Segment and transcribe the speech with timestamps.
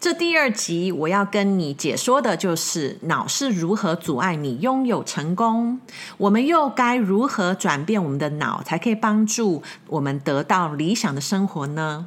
[0.00, 5.80] 这第二集我要跟你解说的就是脑是如何阻碍你拥有成功，
[6.18, 12.06] 我们又该如何转变我们的脑，才可以帮助我们得到理想的生活呢？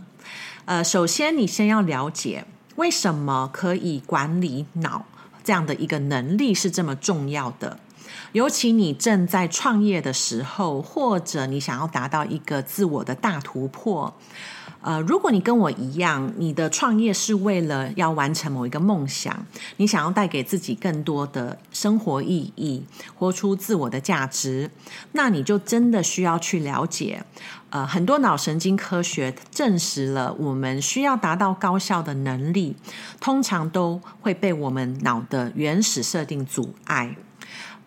[0.66, 5.06] 呃，首先你先要了解为什么可以管理脑
[5.44, 7.80] 这样的一个能力是这么重要的，
[8.32, 14.14] 尤其你正在创业的时候，或者你想要达到一个自我的大突破。
[14.80, 19.46] 呃，如果你跟我一样，你的创业是为了要完成某一个梦想，
[19.78, 22.84] 你想要带给自己更多的生活意义，
[23.16, 24.70] 活出自我的价值，
[25.14, 27.24] 那你就真的需要去了解。
[27.72, 32.76] 呃，很多脑神经科学证实了，我们需要达到高效的能力，
[33.20, 37.18] 通常都会被我们脑的原始设定阻碍。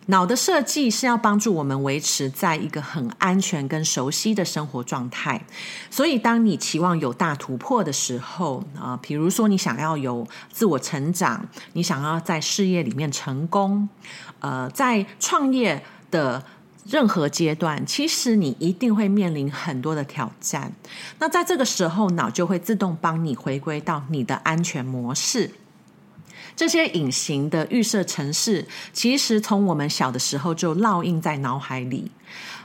[0.07, 5.41] 脑的设计是要帮助我们维持在一个很安全跟熟悉的生活状态，
[5.89, 13.87] 所以当你期望有大突破的时候啊，比如说你想要有自我成长，你想要在事业里面成功，
[14.39, 16.43] 呃，在创业的
[16.89, 20.73] 任何阶段，其实你一定会面临很多的挑战。
[21.19, 25.51] 那在这个时候，脑就会自动帮你回归到你的安全模式。
[26.55, 32.11] 这些隐形的预设程式，其实从我们小的时候就烙印在脑海里，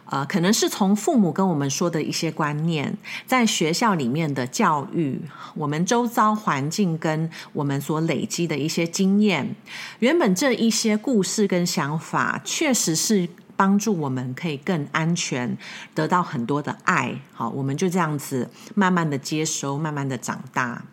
[0.07, 5.21] 呃，可能是从父母跟我们说的一些观念，在学校里面的教育，
[5.55, 9.55] 我们周遭环境跟我们所累积的一些经验，
[10.01, 15.57] 原本这一些故事跟想法，确实是帮助我们可以更安全，
[15.95, 17.15] 得到很多的爱。
[17.33, 20.85] 好，我们就这样子慢慢的接收，慢慢的长大。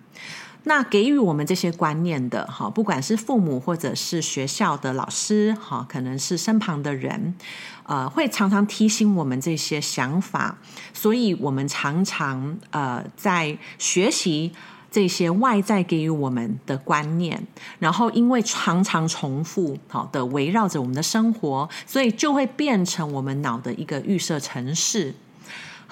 [0.65, 7.35] 那给予我们这些观念的，哈，不管是父母或者是学校的老师，哈，可能是身旁的人，
[7.83, 10.57] 呃，会常常提醒我们这些想法，
[10.93, 14.53] 所以我们常常呃在学习
[14.89, 17.45] 这些外在给予我们的观念，
[17.79, 25.13] 然后因为常常重复，好的围绕着我们的生活，所以就会变成我们脑的一个预设程式。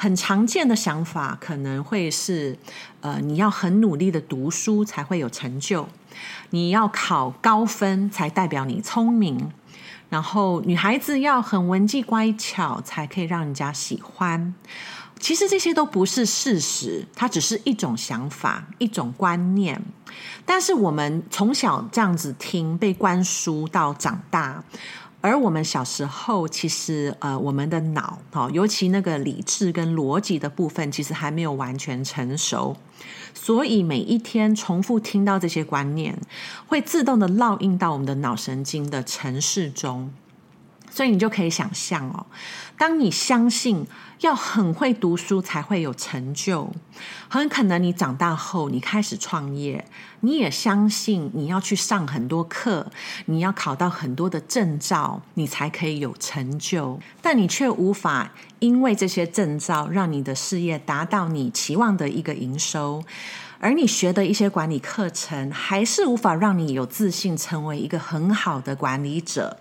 [0.01, 2.57] 很常见的想法可能会是，
[3.01, 5.87] 呃，你要很努力的读书才会有成就，
[6.49, 9.51] 你要考高分才代表你聪明，
[10.09, 14.55] 然后女孩子要很文静乖巧才可以让人家喜欢。
[15.19, 19.79] 其实这些都不是事实，它只是一种想法，一种观念。
[20.43, 24.63] 但是我们从小这样子听，被灌输到长大。
[25.21, 32.75] 而我们小时候，其实呃，我们的脑，哈，尤其那个理智跟逻辑的部分，其实还没有完全成熟，
[33.33, 36.17] 所以每一天重复听到这些观念，
[36.67, 40.11] 会自动的烙印到我们的脑神经的城市中。
[40.91, 42.25] 所以你就可以想象哦，
[42.77, 43.87] 当你相信
[44.19, 46.69] 要很会读书才会有成就，
[47.29, 49.83] 很可能你长大后你开始创业，
[50.19, 52.85] 你也相信你要去上很多课，
[53.27, 63.01] 你要考到很多的证照，你才可以有成就，但你却无法因为这些证照让你的事业达到你期望的一个营收，
[63.59, 69.57] 而你学的一些管理课程还是无法让你有自信成为一个很好的管理者。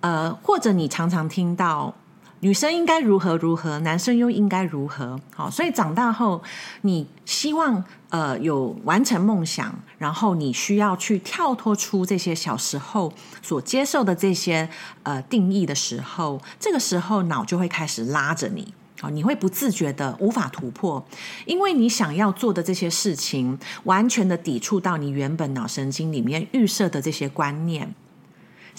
[0.00, 1.94] 呃，或者你常常听到
[2.40, 6.40] 女生应该如何如何，男生又应该如何，好，所以长大后
[6.82, 14.68] 你希望呃有完成梦想，然后你需要去跳脱出这些小时候所接受的这些
[15.02, 21.04] 呃定义的时候，这个时候脑就会开始拉着你，好，你会不自觉的无法突破，
[21.44, 27.92] 因为你想要做的这些事情完全的抵触到你原本脑神经里面预设的这些观念。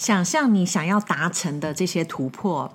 [0.00, 2.74] 想象你想要达成的这些突破。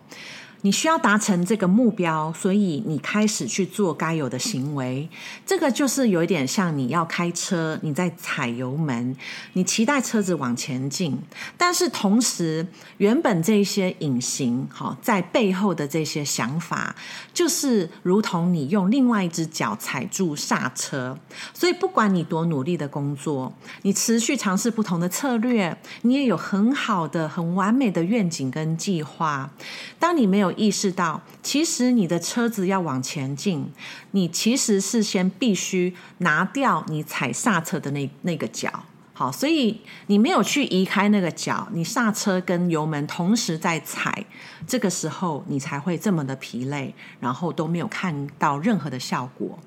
[0.66, 5.08] 你需要达成这个目标，所以你开始去做该有的行为。
[5.46, 9.16] 这个就是有一点像你要开车，你在踩油门，
[9.54, 11.16] 你期待车子往前进。
[11.56, 12.66] 但是同时，
[12.98, 16.96] 原本这些隐形好在背后的这些想法，
[17.32, 21.16] 就是如同你用另外一只脚踩住刹车。
[21.54, 23.54] 所以不管你多努力的工作，
[23.84, 29.52] 你持续尝试不同的策略，你也有很好的、很完美的愿景跟计划。
[30.00, 33.72] 当你没有意识到，其实你的车子要往前进，
[34.12, 38.72] 你其实是先必须拿掉你踩刹车的那那个脚，
[39.14, 44.26] 好，所以你没有去移开那个脚，你刹车跟油门同时在踩，
[44.68, 49.58] 这个时候你才会这么的疲累，然后都没有看到任何的效果。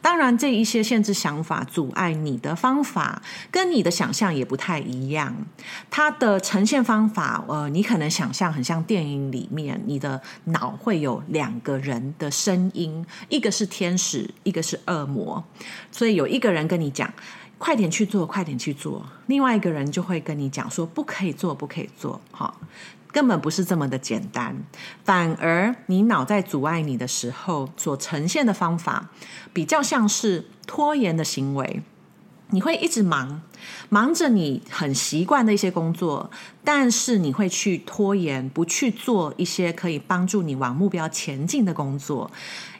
[0.00, 5.34] 当然，这一些限制想法阻碍你的方法，跟你的想象也不太一样。
[5.90, 15.42] 它的呈现方法，呃，你可能想象很像电影里面，你的脑会有两个人的声音，一个是天使，一个是恶魔。
[15.90, 17.12] 所以有一个人跟你讲，
[17.58, 19.04] 快点去做，快点去做。
[19.26, 22.20] 另外一个人就会跟你讲说，不可以做，不可以做。
[22.36, 22.52] 哦。
[23.12, 24.56] 根本不是这么的简单，
[25.04, 29.08] 反而你脑在阻碍你的时候所呈现的方法，
[29.52, 31.80] 比较像是拖延的行为。
[32.54, 33.42] 你会一直忙，
[33.88, 36.30] 忙着你很习惯的一些工作，
[36.62, 42.30] 但是你会去拖延，不去做一些可以帮助你往目标前进的工作。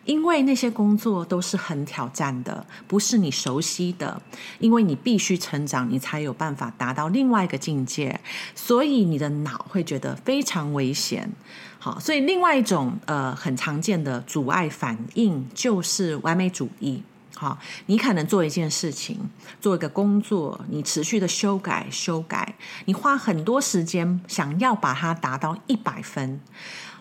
[0.05, 4.23] 因为那些工作都是很挑战的，不是你熟悉的。
[4.61, 8.21] 因为你必须成长，你才有办法达到另外一个境界，
[8.55, 11.33] 所以你的脑会觉得非常危险。
[11.81, 17.03] 好，所以另外一种呃很常见的阻碍反应就是完美主义。
[17.37, 19.19] 好，你可能做一件事情，
[19.61, 22.55] 做一个工作，你持续的修改修改，
[22.85, 26.41] 你花很多时间想要把它达到一百分。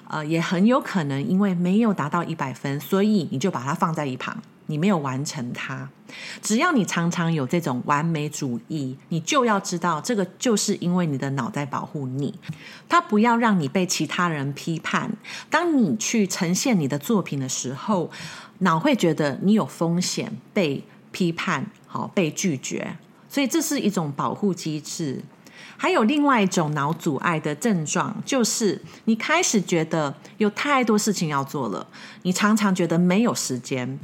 [0.09, 4.38] 呃，也很有可能因为没有达到一百分，所以你就把它放在一旁，
[4.68, 5.89] 你没有完成它。
[6.39, 12.31] 只要你常常有这种完美主义，你就要知道，这个就是因为你的脑在保护你，
[12.88, 15.09] 它不要让你被其他人批判。
[15.50, 18.12] 当你去呈现你的作品的时候，
[18.63, 22.98] 脑会觉得你有风险被批判，好，被拒绝，
[23.30, 25.21] 所以这是一种保护机制。
[25.77, 31.86] 还有另外一种脑阻碍的症状，就是你开始觉得有太多事情要做了，
[32.24, 34.00] 你常常觉得没有时间。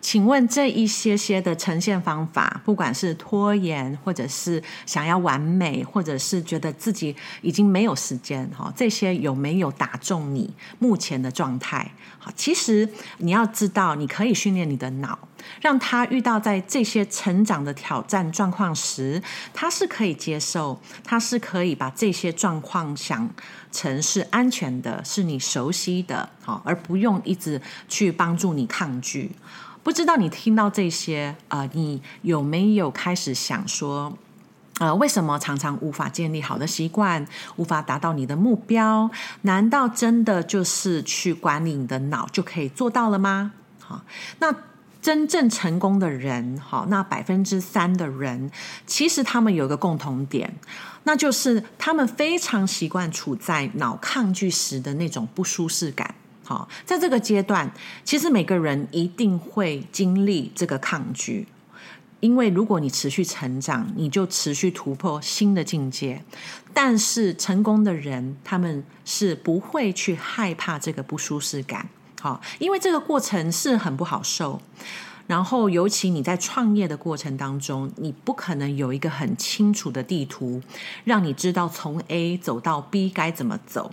[0.00, 11.90] 请问这一些些的呈现方法，不管是拖延，或者是想要完美，或者是觉得自己已经没有时间，哈，这些有没有打中你目前的状态？
[12.18, 12.88] 好，其实
[13.18, 15.18] 你要知道，你可以训练你的脑，
[15.60, 19.22] 让他遇到在这些成长的挑战状况时，
[19.52, 23.28] 他是可以接受，他是可以把这些状况想
[23.70, 29.30] 成是安全的，是你熟悉的，好，而不用一直去帮助你抗拒。
[29.88, 34.12] 不知道你听到这些，呃，你有没有开始想说，
[34.80, 37.26] 呃，为什么常常无法建立好的习惯，
[37.56, 39.10] 无法达到你的目标？
[39.40, 43.52] 难道真的就是去管理你的脑就可以做到了吗？
[43.80, 44.02] 好，
[44.40, 44.54] 那
[45.00, 48.50] 真正成功的人，好，那百分之三的人，
[48.84, 50.54] 其实他们有一个共同点，
[51.04, 56.14] 那就是他们非常习惯处在脑抗拒时的那种不舒适感。
[56.48, 57.70] 好，在这个阶段，
[58.04, 61.46] 其实每个人一定会经历这个抗拒，
[62.20, 66.24] 因为如果你持续成长，你就持续突破新的境界。
[66.72, 71.86] 但是成功的人，他们是不会去害怕这个不舒适感，
[72.18, 74.58] 好，因为这个过程是很不好受。
[75.26, 80.62] 然后，尤其你在创业的过程当中，你不可能有一个很清楚的地图，
[81.04, 83.92] 让你知道从 A 走到 B 该怎么走。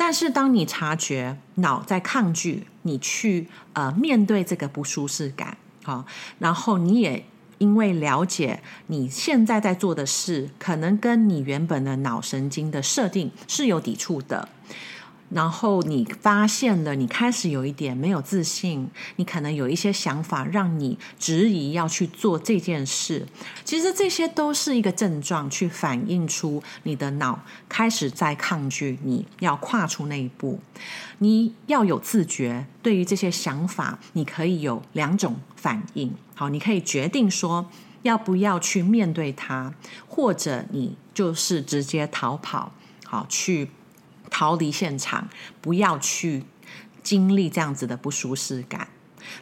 [0.00, 6.06] 但是，当你察觉脑在抗拒你去呃面对这个不舒适感，好，
[6.38, 7.24] 然后你也
[7.58, 14.48] 因为了解你现在在做的事，可能跟你原本的脑神经的设定是有抵触的。
[15.30, 23.26] 然后你发现了，你开始有一点没有自信，你可能有一些想法让你质疑要去做这件事。
[23.62, 30.58] 其实这些都是一个症状，去反映出你的脑开始在抗拒你要跨出那一步。
[31.18, 36.14] 你要有自觉，对于这些想法，你可以有两种反应。
[36.34, 37.68] 好，你可以决定说
[38.02, 39.74] 要不要去面对它，
[40.06, 42.72] 或者你就是直接逃跑。
[43.04, 43.68] 好，去。
[44.30, 45.28] 逃离现场，
[45.60, 46.44] 不要去
[47.02, 48.88] 经历这样子的不舒适感。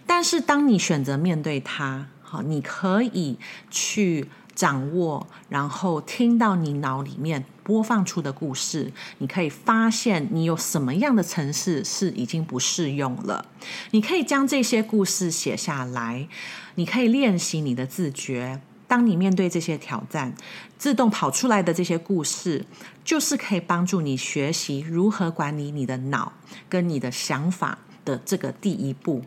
[0.06, 3.38] 但是，当你选择面对它，好，你可以
[3.70, 13.44] 去掌握，然后听到你脑里面播放出的故事，你可以发现你有什么样的程式是已经不适用了。
[13.92, 16.26] 你可以将这些故事写下来，
[16.74, 18.60] 你可以练习你的自觉。
[18.88, 20.34] 当你面对这些挑战，
[20.78, 22.64] 自动跑出来的这些故事，
[23.04, 26.32] 就是可以帮助你学习如何管理你的脑
[26.68, 29.22] 跟你的想法的这个第一步。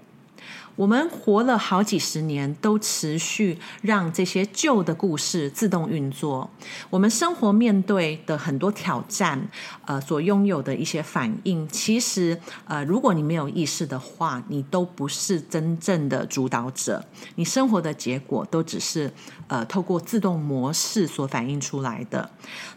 [0.79, 6.50] 我们活了好几十年，都持续让这些旧的故事自动运作。
[6.89, 9.45] 我们生活面对的很多挑战，
[9.83, 17.03] 呃，所拥有的一些反应，其实，呃，如果你没有意识的话，你都不是真正的主导者。
[17.36, 19.12] 你生活的结果都只是，
[19.48, 22.31] 呃，透过自动模式所反映出来的。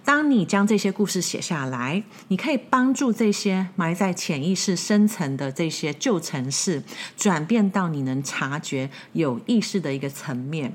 [0.05, 6.83] 当你将这些故事写下来，你可以帮助这些埋在潜意识深层的这些旧程式
[7.17, 7.92] 转变到。
[7.93, 10.73] 你能察觉有意识的一个层面，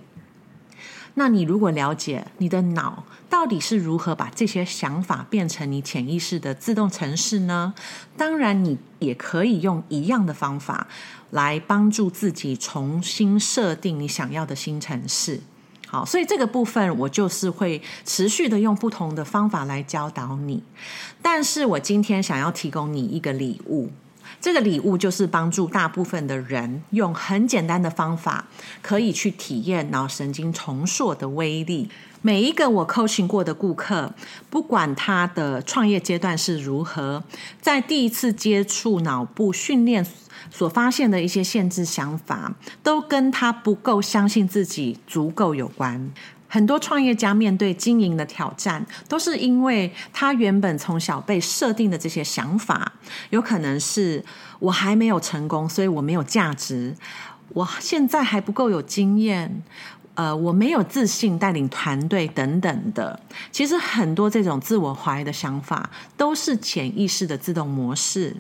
[1.15, 7.73] 那你如果了解你的脑到底是如何把这些想法变成你潜意识的自动程式呢？
[8.15, 10.87] 当然，你也可以用一样的方法
[11.31, 15.41] 来帮助自己重新设定你想要的新程式。
[15.87, 20.61] 好，所以这个部分我就是会持续的用不同的方法来教导你，
[21.21, 23.89] 但是我今天想要提供你一个礼物。
[24.39, 28.47] 这个礼物就是帮助大部分的人用很简单的方法，
[28.81, 31.89] 可以去体验脑神经重塑的威力。
[32.21, 34.13] 每一个我 coaching 过的顾客，
[34.49, 37.23] 不管他的创业阶段是如何，
[37.61, 40.05] 在第一次接触脑部训练
[40.49, 46.11] 所发现的一些限制想法，都跟他不够相信自己足够有关。
[46.47, 52.93] 很多创业家面对经营的挑战，都是因为他原本从小被设定的这些想法，
[53.31, 54.23] 有可能是
[54.59, 56.93] 我还没有成功，所以我没有价值；
[57.49, 59.61] 我现在还不够有经验，
[60.15, 63.19] 呃，我没有自信带领团队等等的。
[63.51, 68.35] 其实很多这种自我怀疑的想法，都是潜意识的自动模式。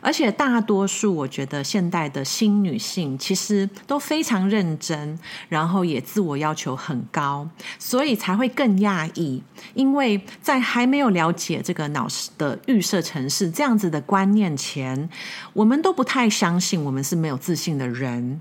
[0.00, 9.42] 而且大多数，我觉得现代的新女性其实都非常认真，然后也自我要求很高，所以才会更讶异。
[9.74, 15.08] 因为在还没有了解这个脑的预设程式这样子的观念前，
[15.52, 18.40] 我们都不太相信我们是没有自信的人。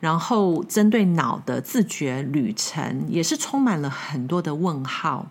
[0.00, 5.26] 然后针对脑的自觉旅程，也是充满了很多的问号。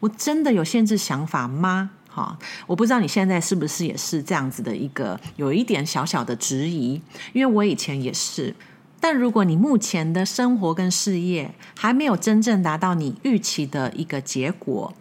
[0.00, 1.90] 我真的有限制想法吗？
[2.14, 7.02] 好，我不知道你现在是不是也是这样子的一个有一点小小的质疑，
[7.32, 8.54] 因为我以前也是。
[9.00, 14.94] 但如果你目前的生活跟事业还没有真正达到你预期的一个结果，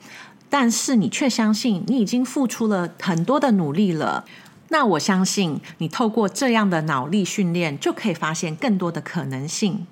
[0.50, 4.26] 但是你却相信你已经付出了很多的努力了，
[4.70, 9.86] 那我相信你透过这样的脑力训练，就可以发现更多的可能性。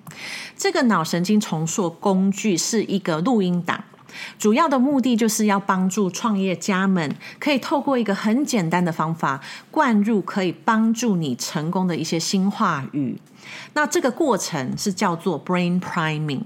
[0.58, 3.84] 这个脑神经重塑工具是一个录音档。
[4.38, 13.18] 主要的目的就是要帮助创业家们，可以透过一个很简单的方法，灌入可以帮助你成功的一些新话语。
[13.74, 16.42] 那这个过程是叫做 brain priming。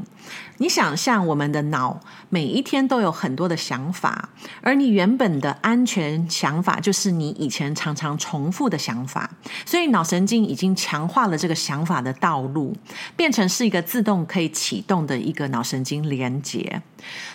[0.58, 2.00] 你想象我们的脑
[2.30, 4.30] 每一天都有很多的想法，
[4.62, 9.30] 而你原本的安全想法就是你以前常常重复的想法，
[9.66, 12.75] 所以脑神经已经强化了这个想法的道路，
[13.16, 16.82] 变成是一个自动可以启动的一个脑神经连接。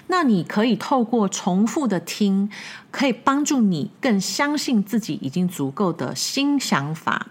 [0.09, 2.50] 那你可以透过重复的听，
[2.90, 7.26] 可以帮助你更相信自己已经足够的新想法。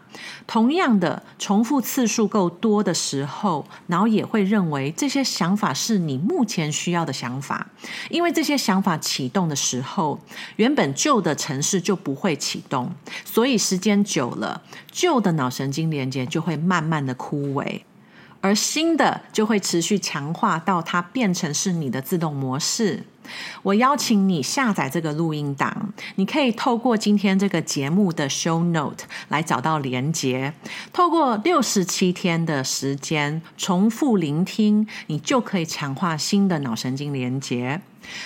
[0.48, 7.68] 同样的，重复次数够多的时候，脑也会认为这些想法是你目前需要的想法。
[8.10, 10.20] 因为这些想法启动的时候，
[10.56, 12.92] 原本旧的城市就不会启动，
[13.24, 14.62] 所以时间久了，
[14.92, 17.82] 旧的脑神经连接就会慢慢的枯萎。
[18.42, 23.04] 而新的就会持续强化到它变成是你的自动模式。
[23.62, 25.72] 我邀请你下载这个录音档，
[26.16, 30.54] 你可以透过今天这个节目的 show note 来找到连结。
[30.92, 37.82] 透过六十七天的时间重复聆听，你就可以强化新的脑神经连接。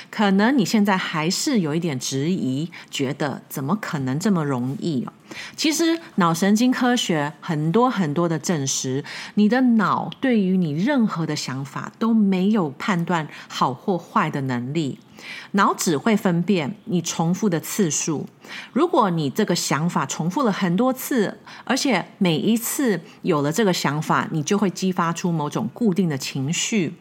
[0.10, 5.06] 可能你现在还是有一点质疑，觉得怎么可能这么容易？
[5.56, 9.04] 其实脑神经科学很多很多的证实，
[9.34, 15.00] 你的脑对于你任何的想法都没有判断好或坏的能力，
[15.54, 18.28] 脑只会分辨你重复的次数。
[18.72, 26.94] 如果你这个想法重复了很多次，而且每一次有了这个想法，你就会激发出某种固定的情绪。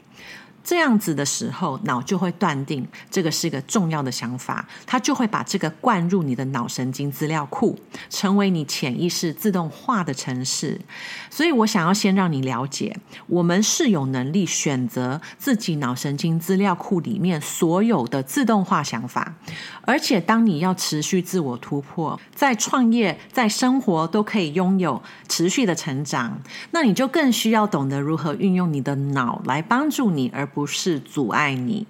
[0.64, 7.78] 这样子的时候，脑就会断定这个是个重要的想法，它就会把这个灌入你的脑神经资料库，
[8.09, 10.81] 成为你潜意识自动化的程式。
[11.28, 19.35] 所以我想要先让你了解，我们是有能力选择自己脑神经资料库里面所有的自动化想法，
[19.83, 26.38] 而且当你要持续自我突破，在创业、在生活都可以拥有持续的成长，
[26.71, 31.87] 那你就更需要懂得如何运用你的脑来帮助你，而不是阻碍你。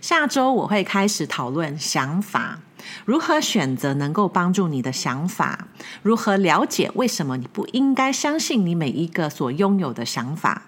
[0.00, 2.60] 下周我会开始讨论想法。
[3.06, 5.68] 如何选择能够帮助你的想法，
[6.02, 10.66] 如何了解为什么你不应该相信你每一个所拥有的想法。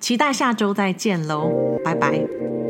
[0.00, 1.48] 期待下周再见喽，
[1.84, 2.65] 拜拜。